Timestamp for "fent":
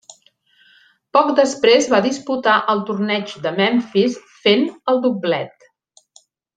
4.43-4.69